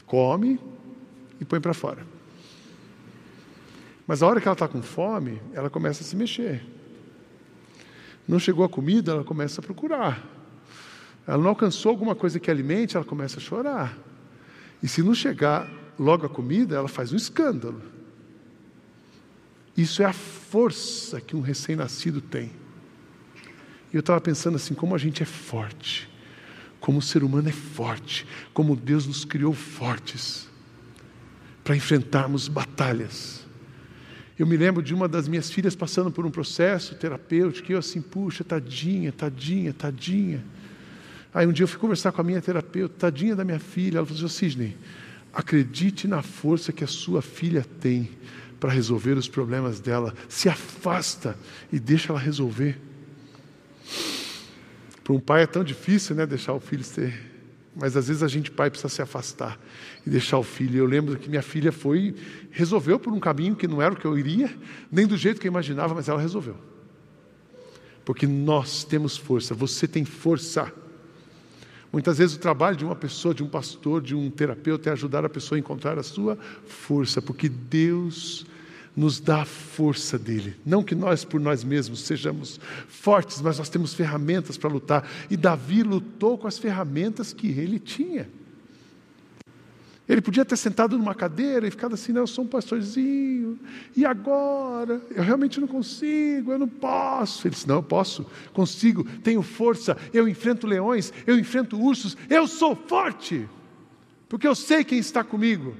[0.05, 0.59] come
[1.39, 2.05] e põe para fora.
[4.05, 6.61] Mas a hora que ela está com fome, ela começa a se mexer.
[8.27, 10.23] Não chegou a comida, ela começa a procurar.
[11.27, 13.97] Ela não alcançou alguma coisa que alimente, ela começa a chorar.
[14.81, 17.81] E se não chegar logo a comida, ela faz um escândalo.
[19.75, 22.51] Isso é a força que um recém-nascido tem.
[23.91, 26.09] E eu estava pensando assim: como a gente é forte,
[26.79, 30.47] como o ser humano é forte, como Deus nos criou fortes
[31.63, 33.42] para enfrentarmos batalhas.
[34.37, 37.79] Eu me lembro de uma das minhas filhas passando por um processo terapêutico, e eu
[37.79, 40.43] assim, puxa, tadinha, tadinha, tadinha.
[41.33, 43.97] Aí um dia eu fui conversar com a minha terapeuta, tadinha da minha filha.
[43.97, 44.77] Ela falou assim: Sidney,
[45.33, 48.09] acredite na força que a sua filha tem
[48.59, 50.13] para resolver os problemas dela.
[50.29, 51.37] Se afasta
[51.71, 52.79] e deixa ela resolver.
[55.03, 57.32] Para um pai é tão difícil, né, deixar o filho ser
[57.75, 59.59] mas às vezes a gente, pai, precisa se afastar
[60.05, 60.77] e deixar o filho.
[60.77, 62.15] Eu lembro que minha filha foi,
[62.51, 64.53] resolveu por um caminho que não era o que eu iria,
[64.91, 66.55] nem do jeito que eu imaginava, mas ela resolveu.
[68.05, 70.71] Porque nós temos força, você tem força.
[71.91, 75.25] Muitas vezes o trabalho de uma pessoa, de um pastor, de um terapeuta é ajudar
[75.25, 78.45] a pessoa a encontrar a sua força, porque Deus
[78.95, 80.55] nos dá a força dele.
[80.65, 85.09] Não que nós, por nós mesmos, sejamos fortes, mas nós temos ferramentas para lutar.
[85.29, 88.29] E Davi lutou com as ferramentas que ele tinha.
[90.07, 93.57] Ele podia ter sentado numa cadeira e ficado assim, não, eu sou um pastorzinho,
[93.95, 95.01] e agora?
[95.09, 97.47] Eu realmente não consigo, eu não posso.
[97.47, 102.45] Ele disse, não, eu posso, consigo, tenho força, eu enfrento leões, eu enfrento ursos, eu
[102.47, 103.47] sou forte,
[104.27, 105.73] porque eu sei quem está comigo.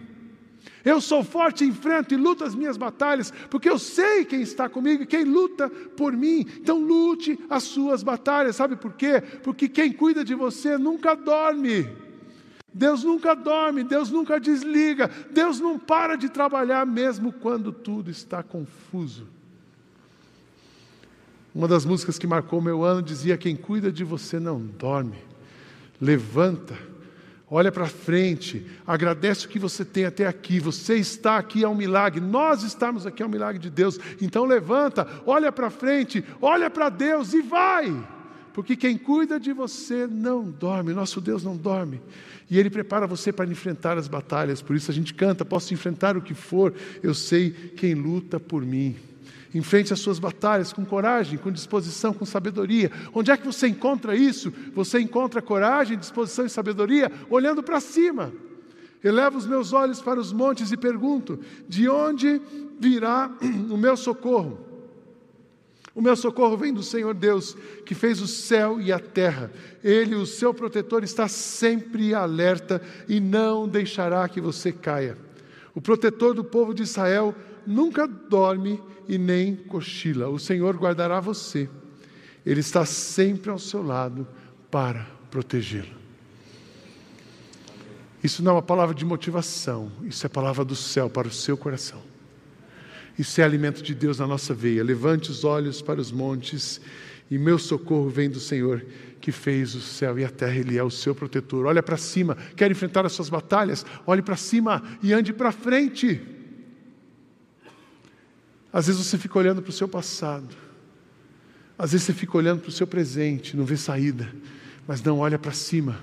[0.86, 5.04] Eu sou forte, enfrento e luto as minhas batalhas, porque eu sei quem está comigo
[5.04, 6.46] e quem luta por mim.
[6.58, 9.22] Então lute as suas batalhas, sabe por quê?
[9.44, 11.88] Porque quem cuida de você nunca dorme.
[12.74, 18.42] Deus nunca dorme, Deus nunca desliga, Deus não para de trabalhar mesmo quando tudo está
[18.42, 19.28] confuso.
[21.54, 25.18] Uma das músicas que marcou meu ano dizia: Quem cuida de você não dorme,
[26.02, 26.76] levanta
[27.54, 30.60] olha para frente, agradece o que você tem até aqui.
[30.60, 34.00] Você está aqui é um milagre, nós estamos aqui é um milagre de Deus.
[34.20, 37.94] Então levanta, olha para frente, olha para Deus e vai.
[38.54, 42.02] Porque quem cuida de você não dorme, nosso Deus não dorme.
[42.50, 44.60] E Ele prepara você para enfrentar as batalhas.
[44.60, 48.64] Por isso a gente canta: posso enfrentar o que for, eu sei quem luta por
[48.64, 48.96] mim.
[49.54, 52.92] Enfrente as suas batalhas com coragem, com disposição, com sabedoria.
[53.14, 54.52] Onde é que você encontra isso?
[54.74, 58.34] Você encontra coragem, disposição e sabedoria olhando para cima.
[59.04, 62.42] Elevo os meus olhos para os montes e pergunto: de onde
[62.80, 63.30] virá
[63.70, 64.74] o meu socorro?
[65.96, 69.52] O meu socorro vem do Senhor Deus, que fez o céu e a terra.
[69.84, 75.16] Ele, o seu protetor, está sempre alerta e não deixará que você caia.
[75.76, 77.36] O protetor do povo de Israel
[77.68, 80.30] nunca dorme e nem cochila.
[80.30, 81.70] O Senhor guardará você.
[82.46, 84.28] Ele está sempre ao seu lado
[84.70, 86.04] para protegê-lo.
[88.24, 91.58] Isso não é uma palavra de motivação, isso é palavra do céu para o seu
[91.58, 92.02] coração.
[93.20, 94.84] Isso é alimento de Deus na nossa veia.
[94.84, 96.80] Levante os olhos para os montes,
[97.30, 98.86] e meu socorro vem do Senhor
[99.20, 101.66] que fez o céu e a terra, Ele é o seu protetor.
[101.66, 103.86] Olha para cima, quer enfrentar as suas batalhas?
[104.06, 106.22] Olhe para cima e ande para frente.
[108.74, 110.56] Às vezes você fica olhando para o seu passado,
[111.78, 114.34] às vezes você fica olhando para o seu presente, não vê saída.
[114.88, 115.98] mas não olha para cima,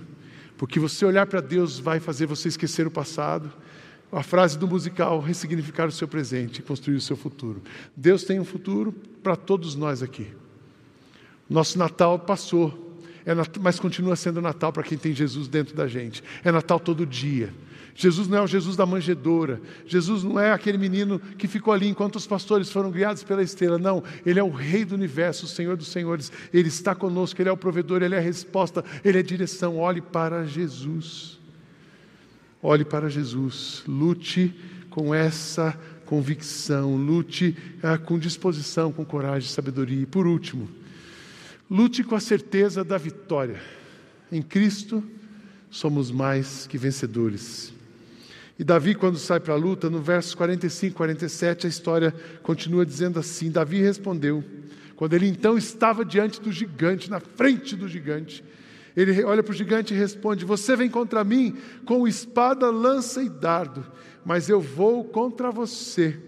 [0.56, 3.52] porque você olhar para Deus vai fazer você esquecer o passado.
[4.12, 7.62] A frase do musical, ressignificar o seu presente e construir o seu futuro.
[7.96, 10.26] Deus tem um futuro para todos nós aqui.
[11.48, 16.24] Nosso Natal passou, é mas continua sendo Natal para quem tem Jesus dentro da gente.
[16.42, 17.54] É Natal todo dia.
[17.94, 19.60] Jesus não é o Jesus da manjedoura.
[19.86, 23.78] Jesus não é aquele menino que ficou ali enquanto os pastores foram guiados pela estrela.
[23.78, 26.30] Não, ele é o Rei do universo, o Senhor dos senhores.
[26.52, 29.76] Ele está conosco, ele é o provedor, ele é a resposta, ele é a direção.
[29.76, 31.38] Olhe para Jesus.
[32.62, 33.82] Olhe para Jesus.
[33.86, 34.54] Lute
[34.90, 40.02] com essa convicção, lute ah, com disposição, com coragem, sabedoria.
[40.02, 40.68] E por último,
[41.70, 43.60] lute com a certeza da vitória.
[44.30, 45.02] Em Cristo
[45.70, 47.72] somos mais que vencedores.
[48.60, 52.84] E Davi, quando sai para a luta, no versos 45 e 47, a história continua
[52.84, 54.44] dizendo assim: Davi respondeu,
[54.94, 58.44] quando ele então estava diante do gigante, na frente do gigante,
[58.94, 63.30] ele olha para o gigante e responde: Você vem contra mim com espada, lança e
[63.30, 63.82] dardo,
[64.26, 66.20] mas eu vou contra você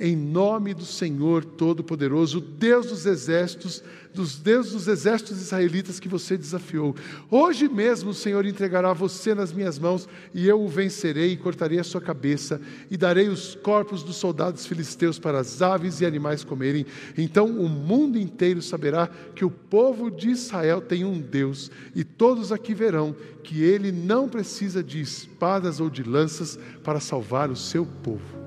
[0.00, 3.84] em nome do Senhor Todo-Poderoso, Deus dos exércitos,
[4.14, 6.96] dos Deus dos exércitos israelitas que você desafiou.
[7.30, 11.78] Hoje mesmo o Senhor entregará você nas minhas mãos, e eu o vencerei e cortarei
[11.78, 12.60] a sua cabeça,
[12.90, 16.86] e darei os corpos dos soldados filisteus para as aves e animais comerem.
[17.16, 22.50] Então o mundo inteiro saberá que o povo de Israel tem um Deus, e todos
[22.50, 27.84] aqui verão que ele não precisa de espadas ou de lanças para salvar o seu
[27.84, 28.40] povo.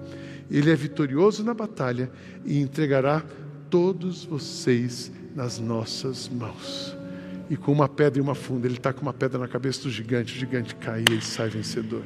[0.53, 2.11] Ele é vitorioso na batalha
[2.45, 3.23] e entregará
[3.71, 6.95] todos vocês nas nossas mãos.
[7.49, 9.89] E com uma pedra e uma funda, ele está com uma pedra na cabeça do
[9.89, 12.03] gigante, o gigante cai e sai vencedor.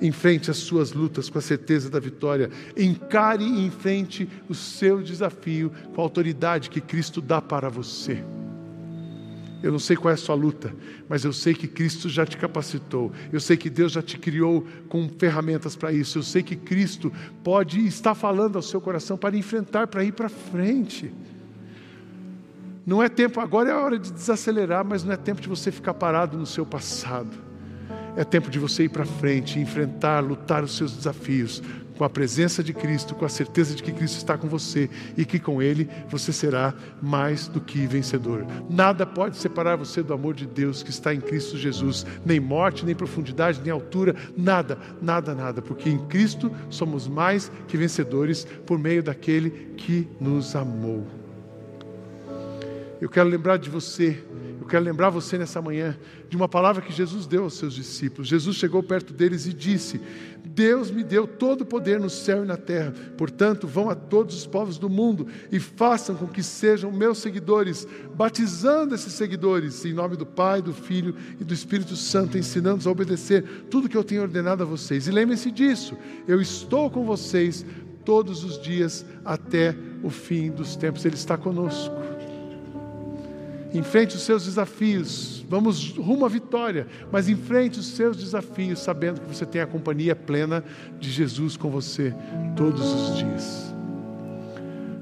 [0.00, 2.48] Enfrente as suas lutas com a certeza da vitória.
[2.76, 8.22] Encare e enfrente o seu desafio com a autoridade que Cristo dá para você.
[9.66, 10.72] Eu não sei qual é a sua luta,
[11.08, 13.10] mas eu sei que Cristo já te capacitou.
[13.32, 16.18] Eu sei que Deus já te criou com ferramentas para isso.
[16.18, 20.28] Eu sei que Cristo pode estar falando ao seu coração para enfrentar, para ir para
[20.28, 21.12] frente.
[22.86, 25.72] Não é tempo, agora é a hora de desacelerar, mas não é tempo de você
[25.72, 27.36] ficar parado no seu passado.
[28.16, 31.60] É tempo de você ir para frente, enfrentar, lutar os seus desafios,
[31.96, 35.24] com a presença de Cristo, com a certeza de que Cristo está com você e
[35.24, 38.46] que com Ele você será mais do que vencedor.
[38.68, 42.84] Nada pode separar você do amor de Deus que está em Cristo Jesus, nem morte,
[42.84, 48.78] nem profundidade, nem altura, nada, nada, nada, porque em Cristo somos mais que vencedores por
[48.78, 51.06] meio daquele que nos amou.
[53.00, 54.22] Eu quero lembrar de você
[54.66, 55.96] eu quero lembrar você nessa manhã
[56.28, 58.26] de uma palavra que Jesus deu aos seus discípulos.
[58.26, 60.00] Jesus chegou perto deles e disse:
[60.56, 62.94] Deus me deu todo o poder no céu e na terra.
[63.18, 67.86] Portanto, vão a todos os povos do mundo e façam com que sejam meus seguidores,
[68.14, 72.90] batizando esses seguidores em nome do Pai, do Filho e do Espírito Santo, ensinando-os a
[72.90, 75.06] obedecer tudo que eu tenho ordenado a vocês.
[75.06, 75.94] E lembrem-se disso:
[76.26, 77.62] eu estou com vocês
[78.02, 81.04] todos os dias até o fim dos tempos.
[81.04, 81.94] Ele está conosco.
[83.72, 85.44] Enfrente os seus desafios.
[85.48, 90.16] Vamos rumo à vitória, mas enfrente os seus desafios, sabendo que você tem a companhia
[90.16, 90.64] plena
[90.98, 92.14] de Jesus com você
[92.56, 93.74] todos os dias.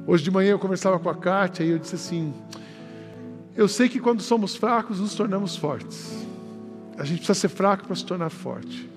[0.07, 2.35] Hoje de manhã eu conversava com a Kátia e eu disse assim:
[3.57, 6.25] Eu sei que quando somos fracos nos tornamos fortes.
[6.97, 8.89] A gente precisa ser fraco para se tornar forte.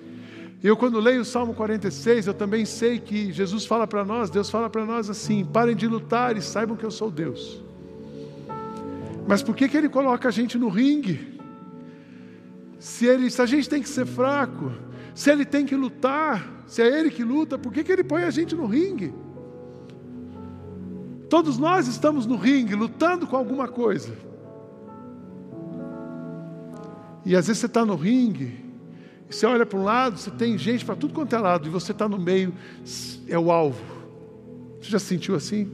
[0.63, 4.49] Eu, quando leio o Salmo 46, eu também sei que Jesus fala para nós, Deus
[4.49, 7.61] fala para nós assim: parem de lutar e saibam que eu sou Deus.
[9.27, 11.37] Mas por que, que ele coloca a gente no ringue?
[12.79, 14.71] Se, ele, se a gente tem que ser fraco,
[15.13, 18.23] se ele tem que lutar, se é ele que luta, por que, que ele põe
[18.23, 19.13] a gente no ringue?
[21.29, 24.15] Todos nós estamos no ringue, lutando com alguma coisa.
[27.25, 28.63] E às vezes você está no ringue,
[29.29, 31.91] você olha para um lado, você tem gente para tudo quanto é lado, e você
[31.91, 32.53] está no meio,
[33.27, 33.83] é o alvo.
[34.79, 35.69] Você já se sentiu assim?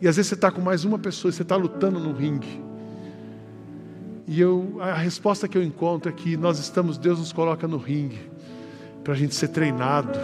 [0.00, 2.62] E às vezes você está com mais uma pessoa, você está lutando no ringue.
[4.26, 7.76] E eu, a resposta que eu encontro é que nós estamos, Deus nos coloca no
[7.76, 8.20] ringue
[9.02, 10.18] para a gente ser treinado.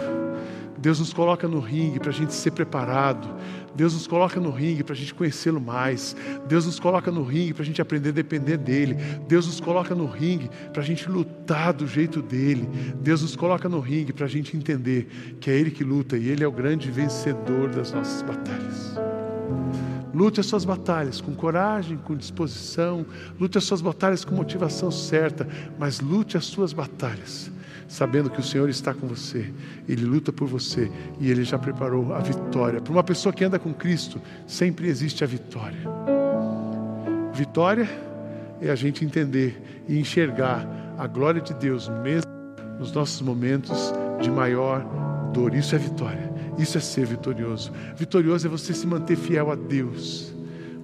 [0.77, 3.29] Deus nos coloca no ringue para a gente ser preparado.
[3.75, 6.15] Deus nos coloca no ringue para a gente conhecê-lo mais.
[6.47, 8.95] Deus nos coloca no ringue para a gente aprender a depender dEle.
[9.27, 12.67] Deus nos coloca no ringue para a gente lutar do jeito dEle.
[12.99, 15.07] Deus nos coloca no ringue para a gente entender
[15.39, 18.95] que é Ele que luta e Ele é o grande vencedor das nossas batalhas.
[20.13, 23.05] Lute as suas batalhas com coragem, com disposição,
[23.39, 25.47] lute as suas batalhas com motivação certa,
[25.79, 27.49] mas lute as suas batalhas,
[27.87, 29.51] sabendo que o Senhor está com você,
[29.87, 32.81] Ele luta por você e Ele já preparou a vitória.
[32.81, 35.79] Para uma pessoa que anda com Cristo, sempre existe a vitória.
[37.33, 37.89] Vitória
[38.59, 42.29] é a gente entender e enxergar a glória de Deus mesmo
[42.77, 44.85] nos nossos momentos de maior
[45.33, 45.53] dor.
[45.53, 46.31] Isso é vitória.
[46.57, 47.71] Isso é ser vitorioso.
[47.95, 50.33] Vitorioso é você se manter fiel a Deus.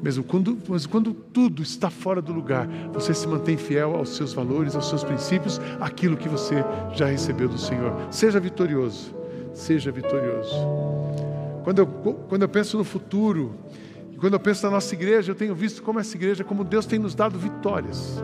[0.02, 4.34] Mesmo quando, mas quando tudo está fora do lugar, você se mantém fiel aos seus
[4.34, 6.64] valores, aos seus princípios, aquilo que você
[6.94, 7.94] já recebeu do Senhor.
[8.12, 9.16] Seja vitorioso.
[9.54, 10.56] Seja vitorioso.
[11.64, 13.56] Quando eu, quando eu penso no futuro,
[14.20, 17.00] quando eu penso na nossa igreja, eu tenho visto como essa igreja, como Deus tem
[17.00, 18.24] nos dado vitórias.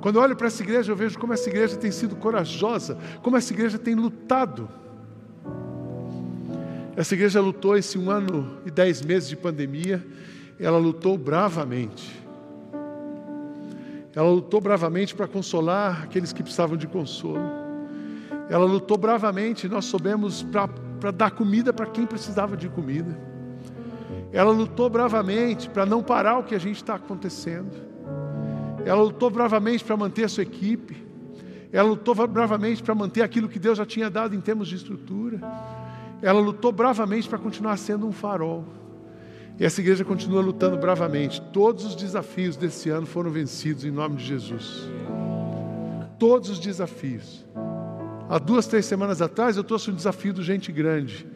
[0.00, 3.36] Quando eu olho para essa igreja, eu vejo como essa igreja tem sido corajosa, como
[3.36, 4.68] essa igreja tem lutado.
[6.96, 10.04] Essa igreja lutou esse um ano e dez meses de pandemia,
[10.58, 12.18] ela lutou bravamente.
[14.14, 17.60] Ela lutou bravamente para consolar aqueles que precisavam de consolo.
[18.48, 23.16] Ela lutou bravamente, nós soubemos, para dar comida para quem precisava de comida.
[24.32, 27.89] Ela lutou bravamente para não parar o que a gente está acontecendo.
[28.84, 30.96] Ela lutou bravamente para manter a sua equipe.
[31.72, 35.40] Ela lutou bravamente para manter aquilo que Deus já tinha dado em termos de estrutura.
[36.22, 38.64] Ela lutou bravamente para continuar sendo um farol.
[39.58, 41.40] E essa igreja continua lutando bravamente.
[41.52, 44.88] Todos os desafios desse ano foram vencidos em nome de Jesus.
[46.18, 47.46] Todos os desafios.
[48.28, 51.26] Há duas, três semanas atrás eu trouxe um desafio do Gente Grande.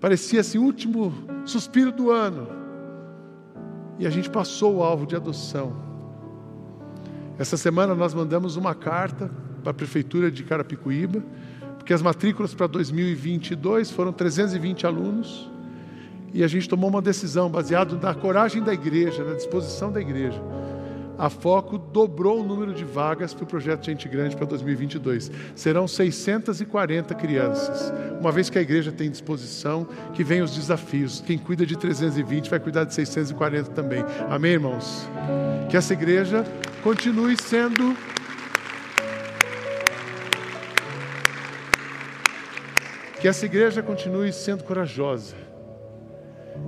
[0.00, 1.12] Parecia assim, o último
[1.44, 2.48] suspiro do ano.
[3.98, 5.89] E a gente passou o alvo de adoção.
[7.40, 9.30] Essa semana nós mandamos uma carta
[9.62, 11.24] para a prefeitura de Carapicuíba,
[11.78, 15.50] porque as matrículas para 2022 foram 320 alunos,
[16.34, 20.38] e a gente tomou uma decisão baseado na coragem da igreja, na disposição da igreja.
[21.20, 25.30] A Foco dobrou o número de vagas para o projeto Gente Grande para 2022.
[25.54, 27.92] Serão 640 crianças.
[28.18, 31.20] Uma vez que a igreja tem disposição, que vem os desafios.
[31.20, 34.02] Quem cuida de 320 vai cuidar de 640 também.
[34.30, 35.06] Amém, irmãos?
[35.68, 36.42] Que essa igreja
[36.82, 37.94] continue sendo
[43.20, 45.36] que essa igreja continue sendo corajosa,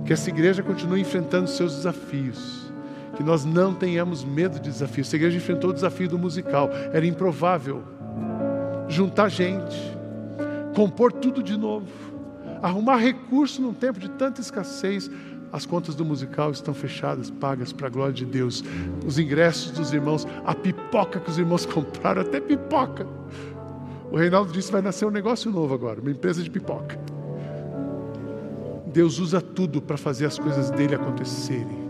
[0.05, 2.62] que essa igreja continue enfrentando seus desafios,
[3.15, 5.07] que nós não tenhamos medo de desafios.
[5.07, 7.83] Essa igreja enfrentou o desafio do musical, era improvável
[8.87, 9.77] juntar gente,
[10.75, 11.87] compor tudo de novo,
[12.61, 15.09] arrumar recurso num tempo de tanta escassez,
[15.51, 18.63] as contas do musical estão fechadas, pagas para a glória de Deus.
[19.05, 23.05] Os ingressos dos irmãos, a pipoca que os irmãos compraram, até pipoca.
[24.11, 26.99] O Reinaldo disse: vai nascer um negócio novo agora, uma empresa de pipoca.
[28.87, 31.82] Deus usa tudo para fazer as coisas dele acontecerem.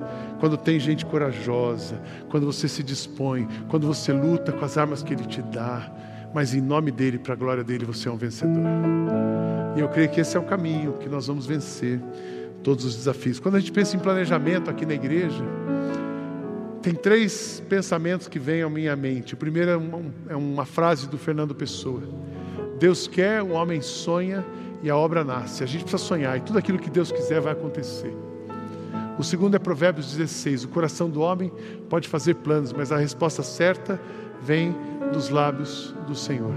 [0.44, 5.14] Quando tem gente corajosa, quando você se dispõe, quando você luta com as armas que
[5.14, 5.90] ele te dá,
[6.34, 8.62] mas em nome dele, para a glória dele, você é um vencedor.
[9.78, 11.98] E eu creio que esse é o caminho que nós vamos vencer
[12.62, 13.40] todos os desafios.
[13.40, 15.46] Quando a gente pensa em planejamento aqui na igreja,
[16.82, 19.36] tem três pensamentos que vêm à minha mente.
[19.36, 22.04] O primeiro é uma, é uma frase do Fernando Pessoa:
[22.78, 24.44] Deus quer, o homem sonha
[24.82, 25.64] e a obra nasce.
[25.64, 28.14] A gente precisa sonhar e tudo aquilo que Deus quiser vai acontecer.
[29.18, 31.52] O segundo é Provérbios 16: O coração do homem
[31.90, 34.00] pode fazer planos, mas a resposta certa
[34.42, 34.76] vem
[35.14, 36.54] dos lábios do Senhor.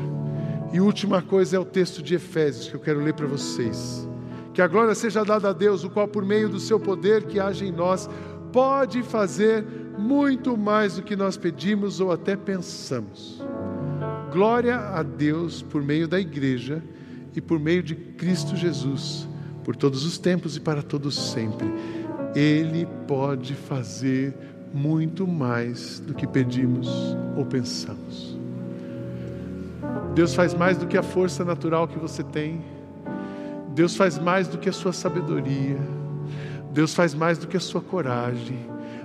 [0.73, 4.09] E última coisa é o texto de Efésios que eu quero ler para vocês.
[4.53, 7.39] Que a glória seja dada a Deus, o qual, por meio do seu poder que
[7.39, 8.09] age em nós,
[8.53, 9.65] pode fazer
[9.99, 13.43] muito mais do que nós pedimos ou até pensamos.
[14.33, 16.83] Glória a Deus por meio da igreja
[17.35, 19.29] e por meio de Cristo Jesus,
[19.63, 21.67] por todos os tempos e para todos sempre.
[22.35, 24.35] Ele pode fazer
[24.73, 26.89] muito mais do que pedimos
[27.37, 28.37] ou pensamos.
[30.15, 32.63] Deus faz mais do que a força natural que você tem.
[33.75, 35.79] Deus faz mais do que a sua sabedoria.
[36.73, 38.59] Deus faz mais do que a sua coragem.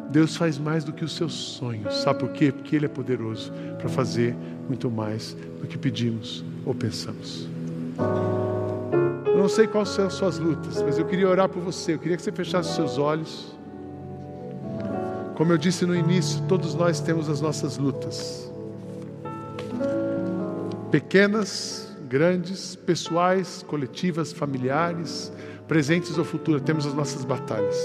[0.10, 2.02] Deus faz mais do que os seus sonhos.
[2.02, 2.52] Sabe por quê?
[2.52, 4.36] Porque Ele é poderoso para fazer
[4.68, 7.50] muito mais do que pedimos ou pensamos.
[9.42, 11.96] Não sei quais são as suas lutas, mas eu queria orar por você.
[11.96, 13.56] Eu queria que você fechasse seus olhos.
[15.34, 18.52] Como eu disse no início, todos nós temos as nossas lutas.
[20.92, 25.34] Pequenas, grandes, pessoais, coletivas, familiares,
[25.68, 27.76] presentes ou futuras, temos as nossas batalhas.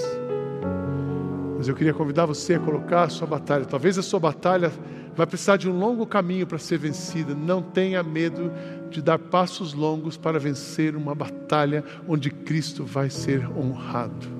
[1.57, 3.65] Mas eu queria convidar você a colocar a sua batalha.
[3.65, 4.71] Talvez a sua batalha
[5.15, 7.33] vai precisar de um longo caminho para ser vencida.
[7.33, 8.51] Não tenha medo
[8.89, 14.37] de dar passos longos para vencer uma batalha onde Cristo vai ser honrado.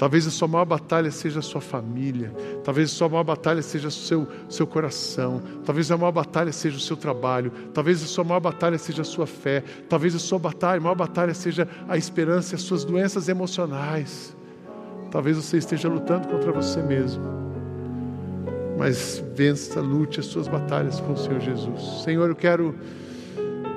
[0.00, 2.32] Talvez a sua maior batalha seja a sua família.
[2.64, 5.42] Talvez a sua maior batalha seja o seu, seu coração.
[5.62, 7.52] Talvez a maior batalha seja o seu trabalho.
[7.74, 9.62] Talvez a sua maior batalha seja a sua fé.
[9.90, 14.34] Talvez a sua batalha, a maior batalha seja a esperança e as suas doenças emocionais.
[15.10, 17.22] Talvez você esteja lutando contra você mesmo.
[18.78, 22.02] Mas vença, lute as suas batalhas com o Senhor Jesus.
[22.04, 22.74] Senhor, eu quero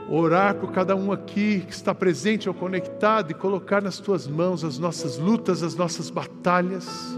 [0.09, 4.63] orar por cada um aqui que está presente ou conectado e colocar nas tuas mãos
[4.63, 7.17] as nossas lutas, as nossas batalhas.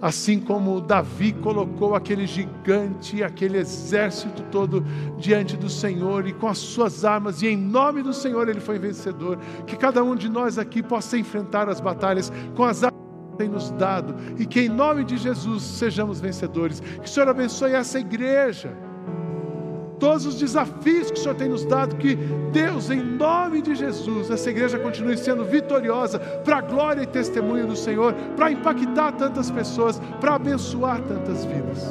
[0.00, 4.84] Assim como Davi colocou aquele gigante, aquele exército todo
[5.16, 8.80] diante do Senhor e com as suas armas, e em nome do Senhor ele foi
[8.80, 9.38] vencedor.
[9.64, 13.00] Que cada um de nós aqui possa enfrentar as batalhas com as armas
[13.30, 16.80] que tem nos dado e que em nome de Jesus sejamos vencedores.
[16.80, 18.76] Que o Senhor abençoe essa igreja
[20.02, 22.16] todos os desafios que o Senhor tem nos dado, que
[22.50, 27.68] Deus, em nome de Jesus, essa igreja continue sendo vitoriosa para a glória e testemunho
[27.68, 31.86] do Senhor, para impactar tantas pessoas, para abençoar tantas vidas.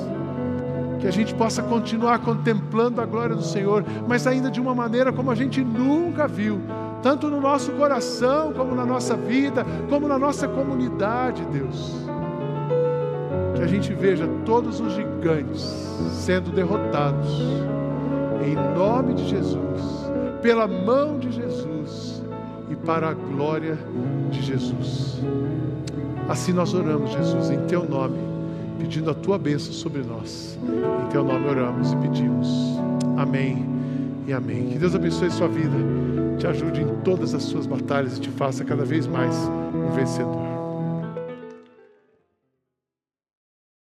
[1.00, 5.14] Que a gente possa continuar contemplando a glória do Senhor, mas ainda de uma maneira
[5.14, 6.60] como a gente nunca viu,
[7.02, 11.96] tanto no nosso coração, como na nossa vida, como na nossa comunidade, Deus.
[13.56, 15.62] Que a gente veja todos os gigantes
[16.12, 17.81] sendo derrotados
[18.44, 20.12] em nome de Jesus,
[20.42, 22.24] pela mão de Jesus
[22.70, 23.78] e para a glória
[24.30, 25.22] de Jesus.
[26.28, 28.18] Assim nós oramos, Jesus, em teu nome,
[28.80, 30.58] pedindo a tua bênção sobre nós.
[31.06, 32.48] Em teu nome oramos e pedimos.
[33.18, 33.66] Amém
[34.28, 34.70] e amém.
[34.70, 35.76] Que Deus abençoe sua vida,
[36.38, 39.36] te ajude em todas as suas batalhas e te faça cada vez mais
[39.74, 40.41] um vencedor.